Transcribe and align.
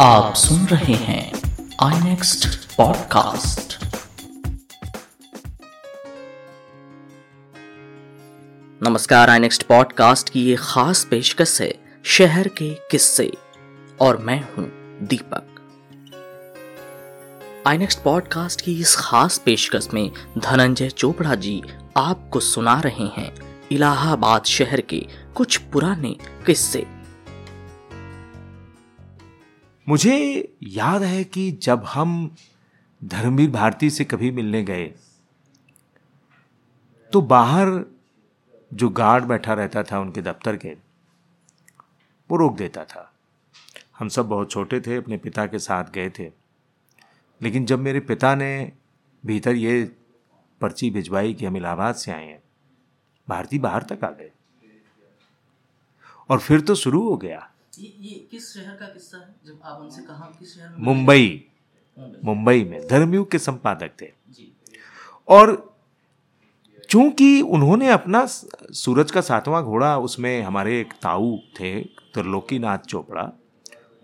आप 0.00 0.34
सुन 0.34 0.66
रहे 0.66 0.94
हैं 0.94 1.32
आई 1.82 2.00
नेक्स्ट 2.00 2.76
पॉडकास्ट 2.76 3.78
नमस्कार 8.82 9.30
आई 9.30 9.38
नेक्स्ट 9.38 9.62
पॉडकास्ट 9.62 10.30
की 10.30 10.42
ये 10.42 10.56
खास 10.58 11.04
पेशकश 11.04 11.62
है 11.62 11.74
शहर 12.04 12.48
के 12.48 12.74
किस्से, 12.74 13.32
और 14.00 14.16
मैं 14.16 14.40
हूँ 14.40 14.70
दीपक। 15.06 15.46
आई 17.66 17.78
नेक्स्ट 17.78 18.02
पॉडकास्ट 18.02 18.60
की 18.60 18.80
इस 18.80 18.96
खास 18.96 19.38
पेशकश 19.38 19.88
में 19.94 20.10
धनंजय 20.38 20.88
चोपड़ा 20.88 21.34
जी 21.34 21.62
आपको 21.96 22.40
सुना 22.40 22.80
रहे 22.80 23.06
हैं 23.06 23.60
इलाहाबाद 23.72 24.44
शहर 24.44 24.80
के 24.80 25.06
कुछ 25.34 25.56
पुराने 25.56 26.16
किस्से। 26.46 26.97
मुझे 29.88 30.16
याद 30.62 31.02
है 31.02 31.24
कि 31.24 31.52
जब 31.52 31.84
हम 31.84 32.36
धर्मवीर 33.04 33.50
भारती 33.50 33.90
से 33.90 34.04
कभी 34.04 34.30
मिलने 34.30 34.62
गए 34.64 34.94
तो 37.12 37.22
बाहर 37.22 37.84
जो 38.74 38.88
गार्ड 38.88 39.24
बैठा 39.24 39.54
रहता 39.54 39.82
था 39.82 40.00
उनके 40.00 40.22
दफ्तर 40.22 40.56
के, 40.56 40.68
वो 42.30 42.36
रोक 42.36 42.56
देता 42.56 42.84
था। 42.84 43.12
हम 43.98 44.08
सब 44.08 44.28
बहुत 44.28 44.50
छोटे 44.50 44.80
थे, 44.80 44.96
अपने 44.96 45.16
पिता 45.16 45.46
के 45.46 45.58
साथ 45.58 45.84
गए 45.84 46.10
थे। 46.10 46.30
लेकिन 47.42 47.64
जब 47.66 47.78
मेरे 47.78 48.00
पिता 48.00 48.34
ने 48.34 48.72
भीतर 49.26 49.54
ये 49.54 49.96
पर्ची 50.60 50.90
भिजवाई 50.90 51.34
कि 51.34 51.46
हम 51.46 51.56
इलाहाबाद 51.56 51.94
से 51.94 52.12
आए 52.12 52.26
हैं, 52.26 52.42
भारती 53.28 53.58
बाहर 53.58 53.82
तक 53.82 54.04
आ 54.04 54.10
गए। 54.10 54.30
और 56.28 56.40
फिर 56.40 56.60
तो 56.60 56.74
शुरू 56.74 57.08
हो 57.08 57.16
गया। 57.16 57.50
ये, 57.78 57.94
ये 58.00 58.28
किस 58.30 58.54
शहर 58.54 58.74
का 58.76 58.86
किस्सा 58.86 59.18
है? 59.18 59.34
जब 59.46 59.60
आप 59.64 59.80
उनसे 59.80 60.02
कहा 60.02 60.26
किस 60.38 60.54
शहर 60.54 60.68
में? 60.68 60.76
मुंबई। 60.78 61.44
मुंबई 62.24 62.64
में 62.64 62.86
धर्मयुग 62.88 63.30
के 63.30 63.38
संपादक 63.38 63.90
थे। 64.02 64.12
और 65.28 65.76
चूँकि 66.90 67.40
उन्होंने 67.42 67.90
अपना 67.90 68.26
सूरज 68.26 69.10
का 69.10 69.20
सातवां 69.20 69.62
घोड़ा 69.62 69.98
उसमें 69.98 70.42
हमारे 70.42 70.80
एक 70.80 70.92
ताऊ 70.92 71.36
थे 71.38 71.80
त्रिलोकीनाथ 71.84 72.78
चोपड़ा 72.78 73.32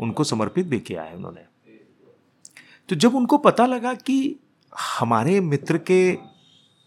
उनको 0.00 0.24
समर्पित 0.24 0.66
भी 0.66 0.80
किया 0.80 1.02
है 1.02 1.16
उन्होंने। 1.16 1.44
तो 2.88 2.96
जब 2.96 3.14
उनको 3.14 3.38
पता 3.38 3.66
लगा 3.66 3.94
कि 3.94 4.36
हमारे 4.72 5.40
मित्र 5.40 5.78
के 5.78 6.12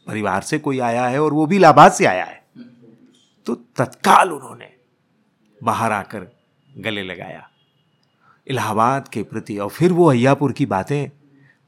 परिवार 0.08 0.42
से 0.42 0.60
कोई 0.60 0.80
आया 0.80 1.08
है 1.08 1.22
और 1.22 1.34
वो 1.34 1.46
भी 1.46 1.56
इलाहाबाद 1.56 1.92
से 1.92 2.06
आया 2.06 2.26
है 2.26 2.46
तो 3.46 3.56
तत्काल 3.56 4.32
उन्होंने 4.32 4.74
बाहर 5.64 5.92
आकर 5.92 6.37
गले 6.78 7.04
लगाया। 7.04 7.50
इलाहाबाद 8.48 9.08
के 9.08 9.24
प्रति, 9.24 9.58
और 9.58 9.70
फिर 9.70 9.94
वो 9.94 10.10
अय्यापुर 10.10 10.52
की 10.52 10.66
बातें, 10.66 11.10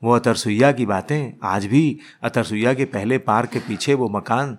वो 0.01 0.11
अतरसुईया 0.11 0.71
की 0.71 0.85
बातें, 0.85 1.33
आज 1.43 1.65
भी 1.65 1.99
अतरसुईया 2.23 2.73
के 2.73 2.85
पहले 2.85 3.17
पार 3.17 3.45
के 3.45 3.59
पीछे 3.59 3.93
वो 3.93 4.09
मकान 4.09 4.57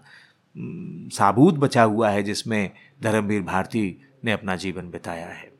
साबूत 1.12 1.54
बचा 1.54 1.82
हुआ 1.82 2.10
है 2.10 2.22
जिसमें 2.22 2.70
धर्मवीर 3.02 3.42
भारती 3.42 3.96
ने 4.24 4.32
अपना 4.32 4.56
जीवन 4.56 4.90
बिताया 4.90 5.26
है। 5.26 5.52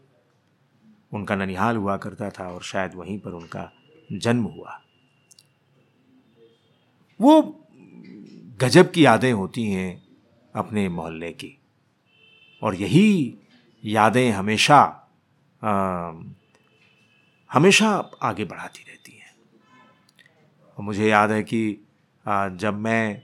उनका 1.13 1.35
ननिहाल 1.35 1.77
हुआ 1.77 1.97
करता 1.97 2.31
था 2.31 2.49
और 2.49 2.63
शायद 2.63 2.95
वहीं 2.95 3.19
पर 3.19 3.31
उनका 3.31 3.71
जन्म 4.13 4.45
हुआ। 4.45 4.81
वो 7.21 7.41
गजब 8.61 8.91
की 8.91 9.05
यादें 9.05 9.33
होती 9.33 9.67
हैं 9.67 10.03
अपने 10.55 10.89
मोहल्ले 10.89 11.31
की, 11.33 11.57
और 12.63 12.75
यही 12.75 13.37
यादें 13.84 14.31
हमेशा 14.31 14.78
आ, 15.64 16.12
हमेशा 17.53 18.11
आगे 18.22 18.45
बढ़ाती 18.45 18.84
रहती 18.89 19.12
हैं। 19.12 19.34
और 20.78 20.84
मुझे 20.84 21.09
याद 21.09 21.31
है 21.31 21.42
कि 21.42 21.78
आ, 22.28 22.48
जब 22.48 22.75
मैं 22.75 23.22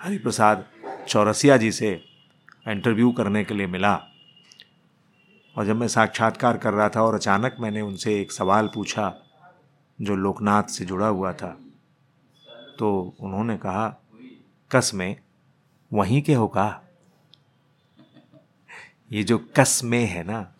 हरिप्रसाद 0.00 0.66
चौरसिया 1.08 1.56
जी 1.56 1.72
से 1.72 2.04
इंटरव्यू 2.68 3.12
करने 3.12 3.44
के 3.44 3.54
लिए 3.54 3.66
मिला 3.66 3.94
और 5.56 5.66
जब 5.66 5.76
मैं 5.76 5.88
साक्षात्कार 5.88 6.58
कर 6.58 6.72
रहा 6.72 6.88
था 6.88 7.02
और 7.02 7.14
अचानक 7.14 7.56
मैंने 7.60 7.80
उनसे 7.80 8.20
एक 8.20 8.32
सवाल 8.32 8.68
पूछा 8.74 9.14
जो 10.00 10.14
लोकनाथ 10.16 10.62
से 10.62 10.84
जुड़ा 10.84 11.06
हुआ 11.06 11.32
था 11.32 11.56
तो 12.78 13.14
उन्होंने 13.20 13.56
कहा 13.56 13.88
कस 14.70 14.90
में 14.94 15.16
वहीं 15.92 16.22
के 16.22 16.34
हो 16.34 16.48
ये 19.12 19.22
जो 19.22 19.46
कस 19.56 19.80
में 19.84 20.06
है 20.06 20.24
ना, 20.24 20.54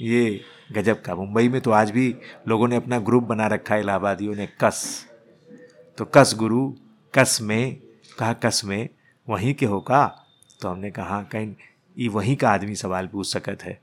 ये 0.00 0.40
गजब 0.72 1.02
का। 1.02 1.14
मुंबई 1.14 1.48
में 1.48 1.60
तो 1.60 1.70
आज 1.70 1.90
भी 1.90 2.14
लोगों 2.48 2.68
ने 2.68 2.76
अपना 2.76 2.98
ग्रुप 2.98 3.24
बना 3.24 3.46
रखा 3.46 3.74
है 3.74 3.80
इलाहाबादियों 3.80 4.34
ने, 4.34 4.48
कस। 4.60 5.06
तो 5.98 6.04
कस 6.04 6.34
गुरु, 6.38 6.74
कस 7.14 7.38
में, 7.42 7.76
कहा 8.18 8.32
कस 8.32 8.62
में, 8.64 8.88
वहीं 9.28 9.54
के 9.54 9.66
हो 9.66 9.80
का? 9.80 10.26
तो 10.60 10.68
हमने 10.68 10.90
कहा, 10.90 11.22
कहीं 11.22 11.54
ये 11.98 12.08
वहीं 12.08 12.36
का 12.36 12.50
आदमी 12.50 12.74
सवाल 12.74 13.06
पूछ 13.06 13.26
सकत 13.26 13.62
है, 13.62 13.80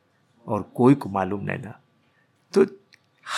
और 0.47 0.71
कोई 0.75 0.95
को 0.95 1.09
मालूम 1.09 1.43
नहीं 1.43 1.59
ना। 1.59 1.79
तो 2.53 2.65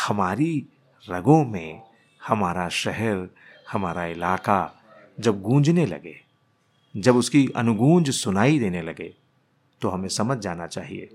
हमारी 0.08 0.66
रगों 1.10 1.46
में, 1.46 1.82
हमारा 2.26 2.70
शहर, 2.70 3.30
हमारा 3.72 4.06
इलाका 4.06 4.74
जब 5.20 5.42
गूंजने 5.42 5.86
लगे, 5.86 6.22
जब 6.98 7.16
उसकी 7.16 7.50
अनुगूंज 7.56 8.10
सुनाई 8.10 8.60
देने 8.60 8.82
लगे 8.82 9.27
तो 9.82 9.90
हमें 9.90 10.10
समझ 10.10 10.38
जाना 10.38 10.68
चाहिए 10.68 11.10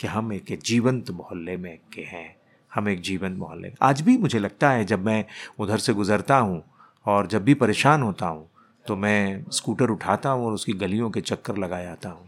कि 0.00 0.06
हम 0.06 0.32
एक 0.32 0.58
जीवंत 0.64 1.10
मोहल्ले 1.10 1.56
में 1.56 1.78
के 1.92 2.02
हैं। 2.02 2.34
हम 2.70 2.88
एक 2.88 3.00
जीवंत 3.00 3.38
मोहल्ले 3.38 3.72
आज 3.82 4.00
भी 4.00 4.16
मुझे 4.18 4.38
लगता 4.38 4.70
है 4.70 4.84
जब 4.84 5.04
मैं 5.04 5.24
उधर 5.58 5.78
से 5.78 5.92
गुज़रता 5.94 6.36
हूँ 6.36 6.62
और 7.06 7.26
जब 7.26 7.44
भी 7.44 7.54
परेशान 7.54 8.02
होता 8.02 8.26
हूँ 8.26 8.48
तो 8.84 8.96
मैं 8.96 9.44
स्कूटर 9.50 9.90
उठाता 9.90 10.30
हूँ 10.30 10.46
और 10.46 10.52
उसकी 10.52 10.72
गलियों 10.72 11.10
के 11.10 11.20
चक्कर 11.20 11.56
लगा 11.56 11.76
आता 11.90 12.08
हूँ। 12.08 12.26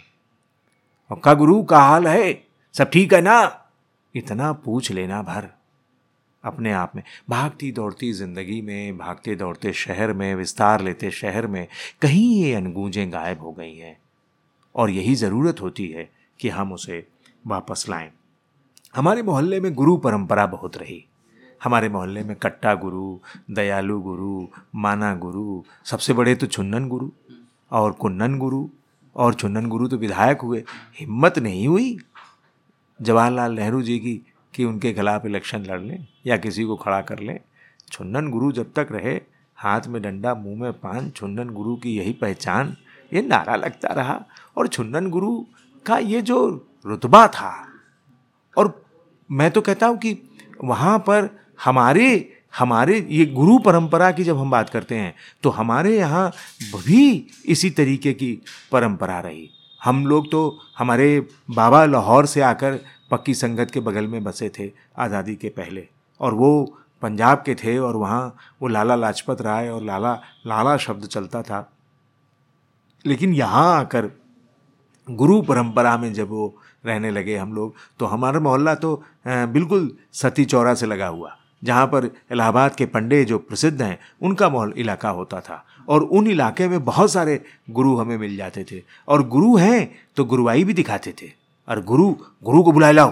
और 1.11 1.21
का 1.25 1.35
गुरु, 1.35 1.63
का 1.63 1.79
हाल 1.79 2.07
है? 2.07 2.43
सब 2.75 2.91
ठीक 2.91 3.13
है 3.15 3.21
ना? 3.21 3.61
इतना 4.15 4.53
पूछ 4.55 4.91
लेना 4.93 5.23
भर 5.23 5.49
अपने 6.45 6.73
आप 6.73 6.93
में। 6.97 7.03
भागती 7.31 7.73
दौड़ती 7.73 8.13
ज़िंदगी 8.13 8.61
में, 8.63 8.99
भागते 8.99 9.35
दौड़ते 9.35 9.73
शहर 9.73 10.13
में, 10.13 10.35
विस्तार 10.35 10.81
लेते 10.81 11.11
शहर 11.11 11.47
में, 11.47 11.67
कहीं 12.03 12.43
ये 12.43 12.55
अनगूंजें 12.55 13.13
गायब 13.13 13.41
हो 13.41 13.53
गई 13.53 13.75
हैं। 13.75 13.97
और 14.77 14.91
यही 14.91 15.15
ज़रूरत 15.15 15.61
होती 15.61 15.89
है 15.89 16.11
कि 16.41 16.49
हम 16.49 16.73
उसे 16.73 17.07
वापस 17.47 17.87
लाएँ। 17.89 18.11
हमारे 18.95 19.23
मोहल्ले 19.23 19.61
में 19.61 19.75
गुरु 19.75 19.97
परंपरा 19.97 20.47
बहुत 20.47 20.77
रही। 20.77 21.05
हमारे 21.65 21.89
मोहल्ले 21.89 22.23
में 22.23 22.37
कट्टा 22.37 22.75
गुरु, 22.75 23.19
दयालु 23.51 24.01
गुरु, 24.01 24.47
माना 24.75 25.15
गुरु, 25.15 25.63
सबसे 25.85 26.13
बड़े 26.13 26.35
तो 26.35 26.47
छुन्नन 26.47 26.89
गुरु 26.89 27.11
और 27.73 27.93
कुन्नन 27.93 28.39
गुरु 28.39 28.69
और 29.17 29.35
छुन्नन 29.35 29.67
गुरु 29.67 29.89
तो 29.89 29.97
विधायक 29.97 30.41
हुए। 30.41 30.65
हिम्मत 31.01 31.39
नहीं 31.39 31.69
हुई 31.69 31.99
जवाहरलाल 33.03 33.53
नेहरू 33.53 33.83
जी 33.83 33.99
की 33.99 34.27
कि 34.55 34.65
उनके 34.65 34.93
खिलाफ 34.93 35.27
इलेक्शन 35.27 35.65
लड़ 35.65 35.81
लें 35.81 36.07
या 36.27 36.37
किसी 36.37 36.65
को 36.65 36.77
खड़ा 36.77 37.01
कर 37.01 37.19
लें। 37.19 37.41
छुन्नन 37.93 38.31
गुरु 38.31 38.53
जब 38.53 38.73
तक 38.73 38.89
रहे, 38.91 39.21
हाथ 39.57 39.81
में 39.87 40.03
डंडा, 40.03 40.35
मुँह 40.35 40.61
में 40.61 40.73
पान 40.73 41.11
छुन्नन 41.11 41.51
गुरु 41.51 41.77
की 41.77 41.97
यही 41.97 42.13
पहचान 42.13 42.77
ये 43.13 43.23
नारा 43.23 43.57
लगता 43.57 43.93
रहा 43.95 44.21
और 44.57 44.69
छुन्नन 44.69 45.11
गुरु 45.11 45.39
का 45.87 45.99
ये 45.99 46.21
जो 46.23 46.47
रुतबा 46.87 47.27
था, 47.29 47.53
और 48.57 48.83
मैं 49.31 49.51
तो 49.51 49.61
कहता 49.63 49.87
हूँ 49.87 49.99
कि 49.99 50.17
वहाँ 50.65 50.99
पर 51.01 51.29
हमारे 51.65 52.31
हमारे 52.55 52.99
ये 53.11 53.25
गुरु 53.29 53.59
परंपरा 53.61 54.11
की 54.13 54.25
जब 54.25 54.39
हम 54.39 54.51
बात 54.51 54.69
करते 54.71 54.95
हैं 54.95 55.15
तो 55.43 55.51
हमारे 55.51 55.97
यहाँ 55.97 56.31
भी 56.77 57.27
इसी 57.47 57.71
तरीके 57.73 58.13
की 58.13 58.33
परंपरा 58.73 59.19
रही। 59.21 59.49
हम 59.81 60.07
लोग 60.07 60.31
तो 60.31 60.59
हमारे 60.79 61.09
बाबा 61.51 61.85
लाहौर 61.87 62.27
से 62.27 62.41
आकर 62.43 62.79
पक्की 63.11 63.35
संगत 63.35 63.71
के 63.71 63.81
बगल 63.81 64.07
में 64.07 64.23
बसे 64.25 64.49
थे, 64.51 64.71
आज़ादी 64.97 65.35
के 65.37 65.49
पहले, 65.51 65.87
और 66.21 66.35
वो 66.35 66.77
पंजाब 67.03 67.43
के 67.47 67.55
थे, 67.55 67.77
और 67.79 67.97
वहाँ 67.97 68.37
वो 68.63 68.69
लाला 68.69 68.95
लाजपत 68.97 69.43
राय 69.43 69.69
और 69.69 69.83
लाला 69.85 70.13
लाला 70.47 70.77
शब्द 70.79 71.07
चलता 71.07 71.43
था। 71.43 71.69
लेकिन 73.07 73.35
यहाँ 73.35 73.75
आकर 73.77 74.11
गुरु 75.09 75.41
परंपरा 75.43 75.97
में 75.99 76.13
जब 76.15 76.29
वो 76.29 76.55
रहने 76.87 77.11
लगे 77.11 77.37
हम 77.37 77.53
लोग 77.53 77.75
तो 77.99 78.07
हमारा 78.07 78.41
मोहल्ला 78.41 78.75
तो 78.75 79.03
बिल्कुल 79.27 79.91
सती 80.13 80.45
चौरा 80.45 80.75
से 80.75 80.87
लगा 80.87 81.07
हुआ। 81.07 81.37
जहाँ 81.63 81.87
पर 81.87 82.05
इलाहाबाद 82.33 82.75
के 82.75 82.87
पंडे 82.87 83.25
जो 83.25 83.39
प्रसिद्ध 83.39 83.81
हैं, 83.83 83.99
उनका 84.23 84.49
मोहल 84.49 84.73
इलाका 84.77 85.11
होता 85.11 85.41
था। 85.41 85.65
और 85.89 86.03
उन 86.03 86.27
इलाके 86.27 86.69
में 86.69 86.85
बहुत 86.85 87.11
सारे 87.13 87.41
गुरु 87.71 87.97
हमें 87.97 88.17
मिल 88.19 88.37
जाते 88.37 88.65
थे। 88.65 88.83
और 89.09 89.27
गुरु 89.29 89.57
हैं 89.57 89.91
तो 90.17 90.25
गुरुवाई 90.25 90.65
भी 90.65 90.75
दिखाते 90.75 91.13
थे। 91.13 91.31
और 91.69 91.83
गुरु 91.83 92.09
गुरु 92.45 92.63
को 92.63 92.73
बुलाए 92.73 92.93
लाओ, 92.93 93.11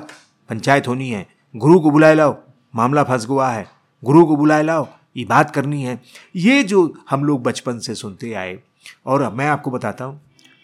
पंचायत 0.51 0.89
होनी 0.89 1.09
है। 1.11 1.27
गुरु 1.57 1.79
को 1.81 1.91
बुलाए 1.91 2.15
लाओ, 2.15 2.37
मामला 2.75 3.03
फंस 3.03 3.27
गया 3.31 3.49
है। 3.49 3.67
गुरु 4.03 4.25
को 4.27 4.37
बुलाए 4.37 4.63
लाओ, 4.63 4.87
ये 5.17 5.25
बात 5.25 5.51
करनी 5.51 5.83
है। 5.83 6.01
ये 6.37 6.63
जो 6.65 6.93
हम 7.11 7.25
लोग 7.25 7.43
बचपन 7.43 7.79
से 7.79 7.95
सुनते 7.95 8.33
आए 8.35 8.59
और 9.07 9.29
मैं 9.33 9.47
आपको 9.49 9.71
बताता 9.71 10.05
हूँ, 10.05 10.21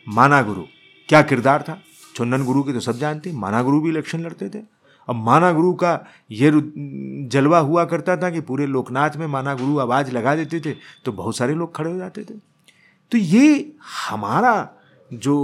माना 0.07 0.41
गुरु, 0.43 0.63
क्या 1.09 1.23
किरदार 1.23 1.63
था? 1.63 1.79
चुन्नन 2.15 2.45
गुरु 2.45 2.63
के 2.63 2.73
तो 2.73 2.81
सब 2.81 2.99
जानते, 2.99 3.33
माना 3.35 3.63
गुरु 3.63 3.81
भी 3.81 3.89
इलेक्शन 3.89 4.21
लड़ते 4.21 4.49
थे। 4.51 4.63
अब 5.09 5.17
माना 5.17 5.51
गुरु 5.53 5.73
का 5.75 5.93
ये 6.31 6.51
जलवा 7.31 7.59
हुआ 7.59 7.85
करता 7.85 8.17
था 8.17 8.31
कि 8.31 8.41
पूरे 8.41 8.67
लोकनाथ 8.67 9.17
में 9.17 9.27
माना 9.27 9.55
गुरु 9.55 9.79
आवाज़ 9.81 10.11
लगा 10.13 10.35
देते 10.37 10.61
थे 10.61 10.75
तो 11.05 11.13
बहुत 11.13 11.37
सारे 11.37 11.55
लोग 11.55 11.75
खड़े 11.77 11.91
हो 11.91 11.97
जाते 11.99 12.25
थे। 12.25 12.35
तो 13.13 13.19
ये 13.19 13.73
हमारा 14.09 14.69
जो 15.11 15.37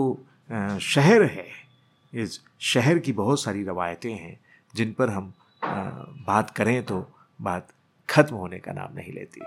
शहर 0.83 1.23
है, 1.23 1.47
इस 2.13 2.41
शहर 2.63 2.99
की 2.99 3.13
बहुत 3.15 3.43
सारी 3.43 3.65
रवायतें 3.65 4.13
हैं, 4.13 4.39
जिन 4.75 4.93
पर 4.93 5.11
हम 5.11 5.33
बात 6.27 6.51
करें 6.51 6.83
तो 6.85 7.07
बात 7.41 7.69
खत्म 8.09 8.37
होने 8.37 8.59
का 8.59 8.73
नाम 8.73 8.95
नहीं 8.97 9.13
लेती। 9.13 9.41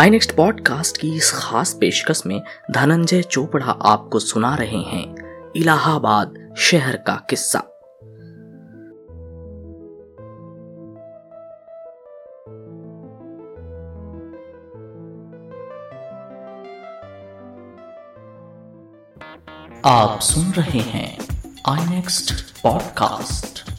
आई 0.00 0.10
नेक्स्ट 0.10 0.36
पॉडकास्ट 0.36 0.96
की 0.96 1.14
इस 1.16 1.32
खास 1.32 1.72
पेशकश 1.80 2.22
में 2.26 2.42
धनंजय 2.70 3.22
चोपड़ा 3.22 3.66
आपको 3.66 4.18
सुना 4.18 4.54
रहे 4.54 4.78
हैं 4.78 5.14
इलाहाबाद 5.56 6.54
शहर 6.58 6.96
का 6.96 7.26
किस्सा। 7.30 7.58
आप 19.84 20.20
सुन 20.20 20.50
रहे 20.50 20.78
हैं 20.78 21.18
आई 21.68 21.86
नेक्स्ट 21.86 22.32
पॉडकास्ट। 22.62 23.69